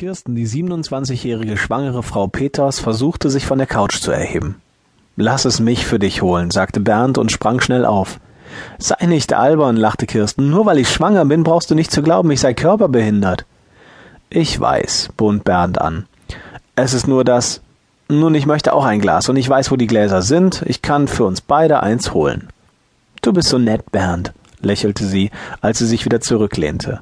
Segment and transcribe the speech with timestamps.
[0.00, 4.54] Kirsten, die 27-jährige schwangere Frau Peters, versuchte sich von der Couch zu erheben.
[5.16, 8.18] Lass es mich für dich holen, sagte Bernd und sprang schnell auf.
[8.78, 10.48] Sei nicht albern, lachte Kirsten.
[10.48, 13.44] Nur weil ich schwanger bin, brauchst du nicht zu glauben, ich sei körperbehindert.
[14.30, 16.06] Ich weiß, bot Bernd an.
[16.76, 17.60] Es ist nur das.
[18.08, 20.62] Nun, ich möchte auch ein Glas und ich weiß, wo die Gläser sind.
[20.64, 22.48] Ich kann für uns beide eins holen.
[23.20, 24.32] Du bist so nett, Bernd,
[24.62, 25.30] lächelte sie,
[25.60, 27.00] als sie sich wieder zurücklehnte.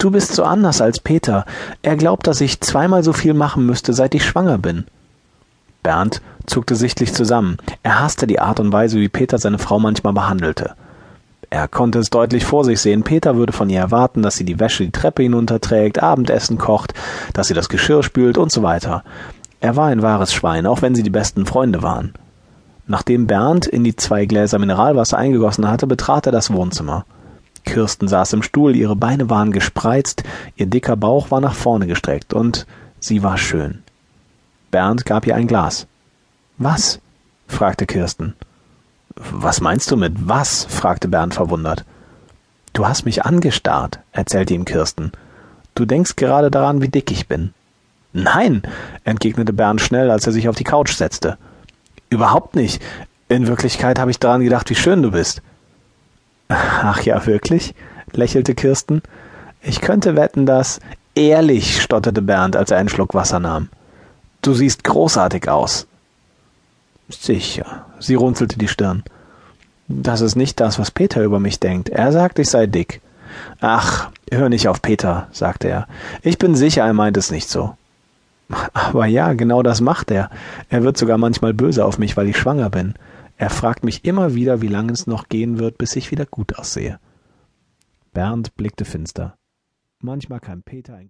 [0.00, 1.44] Du bist so anders als Peter.
[1.82, 4.84] Er glaubt, dass ich zweimal so viel machen müsste, seit ich schwanger bin.
[5.82, 7.56] Bernd zuckte sichtlich zusammen.
[7.82, 10.74] Er hasste die Art und Weise, wie Peter seine Frau manchmal behandelte.
[11.50, 13.02] Er konnte es deutlich vor sich sehen.
[13.02, 16.94] Peter würde von ihr erwarten, dass sie die Wäsche die Treppe hinunterträgt, Abendessen kocht,
[17.32, 19.02] dass sie das Geschirr spült und so weiter.
[19.58, 22.14] Er war ein wahres Schwein, auch wenn sie die besten Freunde waren.
[22.86, 27.04] Nachdem Bernd in die zwei Gläser Mineralwasser eingegossen hatte, betrat er das Wohnzimmer.
[27.64, 30.22] Kirsten saß im Stuhl, ihre Beine waren gespreizt,
[30.56, 32.66] ihr dicker Bauch war nach vorne gestreckt, und
[33.00, 33.82] sie war schön.
[34.70, 35.86] Bernd gab ihr ein Glas.
[36.58, 37.00] Was?
[37.46, 38.34] fragte Kirsten.
[39.16, 40.64] Was meinst du mit was?
[40.64, 41.84] fragte Bernd verwundert.
[42.72, 45.12] Du hast mich angestarrt, erzählte ihm Kirsten.
[45.74, 47.52] Du denkst gerade daran, wie dick ich bin.
[48.12, 48.62] Nein,
[49.04, 51.38] entgegnete Bernd schnell, als er sich auf die Couch setzte.
[52.10, 52.82] Überhaupt nicht.
[53.28, 55.42] In Wirklichkeit habe ich daran gedacht, wie schön du bist.
[56.48, 57.74] Ach ja, wirklich?
[58.12, 59.02] lächelte Kirsten.
[59.62, 60.80] Ich könnte wetten, dass.
[61.14, 63.68] Ehrlich, stotterte Bernd, als er einen Schluck Wasser nahm.
[64.40, 65.86] Du siehst großartig aus.
[67.08, 67.86] Sicher.
[67.98, 69.02] Sie runzelte die Stirn.
[69.88, 71.88] Das ist nicht das, was Peter über mich denkt.
[71.88, 73.00] Er sagt, ich sei dick.
[73.60, 75.88] Ach, hör nicht auf Peter, sagte er.
[76.22, 77.74] Ich bin sicher, er meint es nicht so.
[78.72, 80.30] Aber ja, genau das macht er.
[80.68, 82.94] Er wird sogar manchmal böse auf mich, weil ich schwanger bin.
[83.40, 86.58] Er fragt mich immer wieder, wie lange es noch gehen wird, bis ich wieder gut
[86.58, 86.98] aussehe.
[88.12, 89.38] Bernd blickte finster.
[90.00, 91.06] Manchmal kann Peter ein